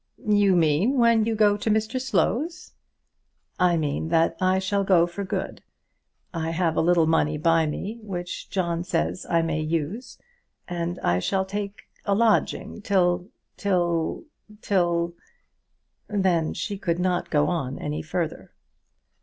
"You 0.25 0.55
mean 0.55 0.97
when 0.97 1.25
you 1.25 1.35
go 1.35 1.55
to 1.57 1.69
Mr 1.69 2.01
Slow's?" 2.01 2.71
"I 3.59 3.77
mean 3.77 4.09
that 4.09 4.35
I 4.41 4.57
shall 4.57 4.83
go 4.83 5.05
for 5.05 5.23
good. 5.23 5.61
I 6.33 6.49
have 6.49 6.75
a 6.75 6.81
little 6.81 7.05
money 7.05 7.37
by 7.37 7.67
me, 7.67 7.99
which 8.01 8.49
John 8.49 8.83
says 8.83 9.27
I 9.29 9.43
may 9.43 9.61
use, 9.61 10.17
and 10.67 10.97
I 11.01 11.19
shall 11.19 11.45
take 11.45 11.83
a 12.03 12.15
lodging 12.15 12.81
till 12.81 13.29
till 13.57 14.23
till" 14.63 15.13
Then 16.07 16.55
she 16.55 16.79
could 16.79 16.97
not 16.97 17.29
go 17.29 17.45
on 17.45 17.77
any 17.77 18.01
further. 18.01 18.53